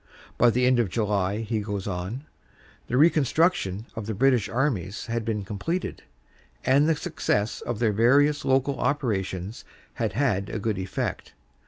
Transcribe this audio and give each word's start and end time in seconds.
"By 0.35 0.49
the 0.49 0.65
end 0.65 0.79
of 0.79 0.89
July," 0.89 1.41
he 1.41 1.59
goes 1.59 1.85
on, 1.85 2.25
l( 2.25 2.25
the 2.87 2.97
reconstitution 2.97 3.85
of 3.95 4.07
the 4.07 4.15
British 4.15 4.49
armies 4.49 5.05
had 5.05 5.23
been 5.23 5.45
completed, 5.45 6.01
and 6.65 6.89
the 6.89 6.95
success 6.95 7.61
of 7.61 7.77
their 7.77 7.93
various 7.93 8.43
local 8.43 8.79
operations 8.79 9.63
had 9.93 10.13
had 10.13 10.49
a 10.49 10.57
good 10.57 10.79
effect. 10.79 11.33